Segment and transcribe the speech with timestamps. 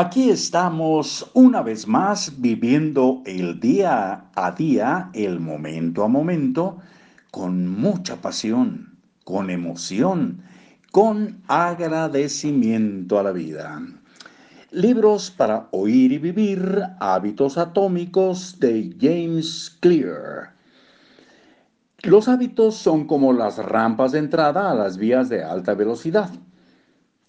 [0.00, 6.78] Aquí estamos una vez más viviendo el día a día, el momento a momento,
[7.32, 10.40] con mucha pasión, con emoción,
[10.92, 13.82] con agradecimiento a la vida.
[14.70, 20.54] Libros para oír y vivir, hábitos atómicos de James Clear.
[22.04, 26.30] Los hábitos son como las rampas de entrada a las vías de alta velocidad.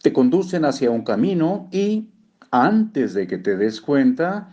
[0.04, 2.10] Te conducen hacia un camino y
[2.52, 4.50] antes de que te des cuenta,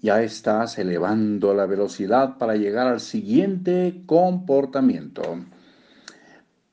[0.00, 5.22] ya estás elevando la velocidad para llegar al siguiente comportamiento.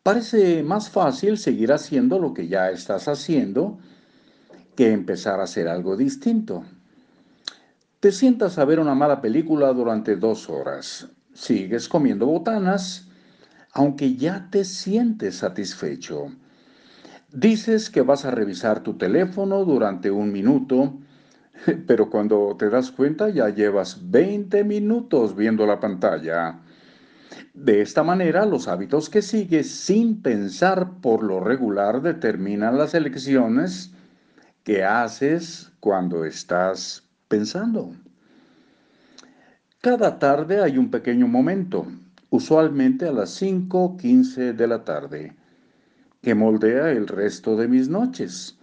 [0.03, 3.79] Parece más fácil seguir haciendo lo que ya estás haciendo
[4.75, 6.63] que empezar a hacer algo distinto.
[7.99, 11.09] Te sientas a ver una mala película durante dos horas.
[11.33, 13.07] Sigues comiendo botanas,
[13.73, 16.31] aunque ya te sientes satisfecho.
[17.33, 20.97] Dices que vas a revisar tu teléfono durante un minuto,
[21.87, 26.61] pero cuando te das cuenta ya llevas 20 minutos viendo la pantalla.
[27.53, 33.91] De esta manera, los hábitos que sigues sin pensar por lo regular determinan las elecciones
[34.63, 37.93] que haces cuando estás pensando.
[39.81, 41.87] Cada tarde hay un pequeño momento,
[42.29, 45.35] usualmente a las 5.15 de la tarde
[46.21, 48.57] que moldea el resto de mis noches.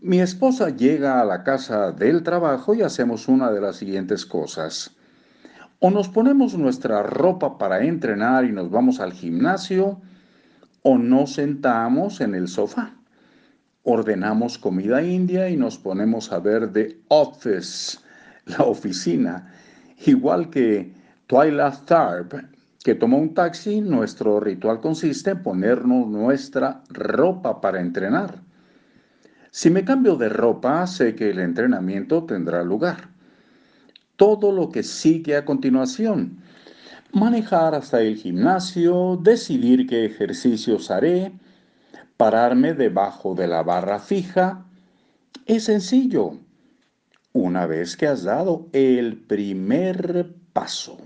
[0.00, 4.94] Mi esposa llega a la casa del trabajo y hacemos una de las siguientes cosas.
[5.80, 10.00] O nos ponemos nuestra ropa para entrenar y nos vamos al gimnasio,
[10.82, 12.94] o nos sentamos en el sofá.
[13.82, 17.98] Ordenamos comida india y nos ponemos a ver The Office,
[18.44, 19.52] la oficina,
[20.06, 20.94] igual que
[21.26, 22.34] Twilight Tharp
[22.86, 28.44] que tomó un taxi, nuestro ritual consiste en ponernos nuestra ropa para entrenar.
[29.50, 33.08] Si me cambio de ropa, sé que el entrenamiento tendrá lugar.
[34.14, 36.38] Todo lo que sigue a continuación,
[37.10, 41.32] manejar hasta el gimnasio, decidir qué ejercicios haré,
[42.16, 44.64] pararme debajo de la barra fija,
[45.44, 46.38] es sencillo.
[47.32, 50.98] Una vez que has dado el primer paso.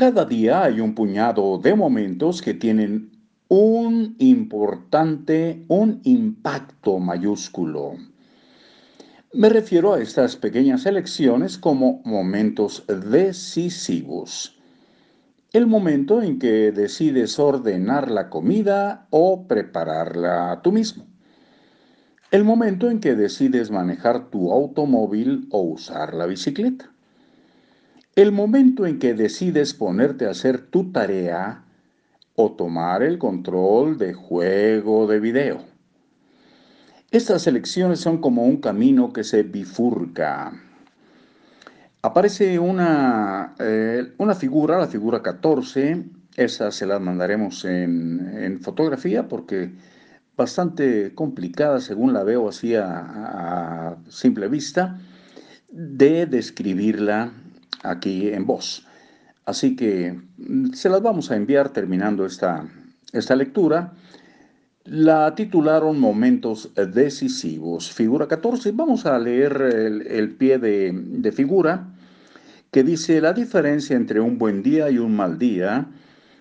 [0.00, 3.10] Cada día hay un puñado de momentos que tienen
[3.48, 7.96] un importante, un impacto mayúsculo.
[9.32, 14.56] Me refiero a estas pequeñas elecciones como momentos decisivos.
[15.52, 21.08] El momento en que decides ordenar la comida o prepararla tú mismo.
[22.30, 26.88] El momento en que decides manejar tu automóvil o usar la bicicleta.
[28.18, 31.62] El momento en que decides ponerte a hacer tu tarea
[32.34, 35.58] o tomar el control de juego de video.
[37.12, 40.52] Estas elecciones son como un camino que se bifurca.
[42.02, 46.04] Aparece una, eh, una figura, la figura 14,
[46.34, 49.70] esa se la mandaremos en, fotografía porque
[50.36, 54.98] bastante complicada según la veo así a simple vista,
[55.70, 57.32] de describirla
[57.82, 58.86] aquí en voz.
[59.44, 62.66] Así que mm, se las vamos a enviar terminando esta,
[63.12, 63.92] esta lectura.
[64.84, 68.72] La titularon Momentos Decisivos, figura 14.
[68.72, 69.60] Vamos a leer
[70.08, 71.88] el, pie de, de figura
[72.70, 75.88] que dice la diferencia entre un buen día y un mal día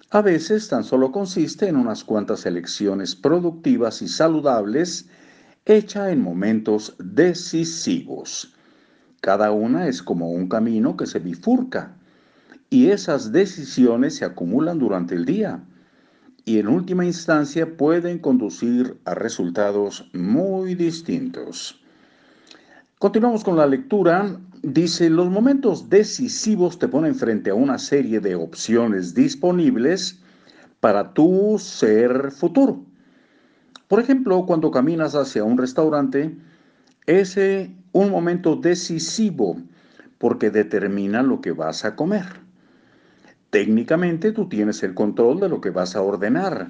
[0.09, 5.09] a veces tan solo consiste en unas cuantas elecciones productivas y saludables
[5.65, 8.53] hecha en momentos decisivos.
[9.21, 11.95] Cada una es como un camino que se bifurca
[12.69, 15.63] y esas decisiones se acumulan durante el día
[16.45, 21.81] y en última instancia pueden conducir a resultados muy distintos.
[22.99, 24.39] Continuamos con la lectura.
[24.63, 30.21] Dice, los momentos decisivos te ponen frente a una serie de opciones disponibles
[30.79, 32.83] para tu ser futuro.
[33.87, 36.35] Por ejemplo, cuando caminas hacia un restaurante,
[37.05, 39.57] ese un momento decisivo
[40.17, 42.25] porque determina lo que vas a comer.
[43.49, 46.69] Técnicamente tú tienes el control de lo que vas a ordenar,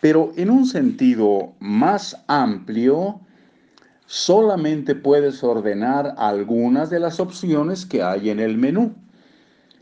[0.00, 3.20] pero en un sentido más amplio,
[4.06, 8.94] solamente puedes ordenar algunas de las opciones que hay en el menú.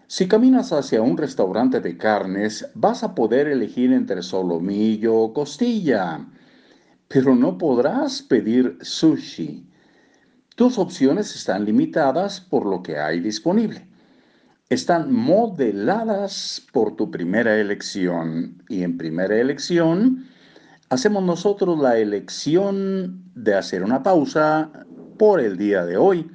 [0.06, 6.26] Si caminas hacia un restaurante de carnes, vas a poder elegir entre solomillo o costilla,
[7.08, 9.67] pero no podrás pedir sushi.
[10.58, 13.86] Tus opciones están limitadas por lo que hay disponible.
[14.68, 18.60] Están modeladas por tu primera elección.
[18.68, 20.26] Y en primera elección,
[20.88, 24.68] hacemos nosotros la elección de hacer una pausa,
[25.16, 26.28] por el día de hoy.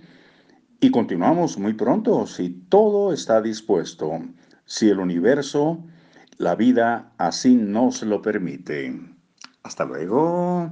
[0.79, 4.21] Y continuamos muy pronto, si todo está dispuesto,
[4.63, 5.83] si el universo,
[6.37, 9.01] la vida así nos lo permite.
[9.63, 10.71] Hasta luego.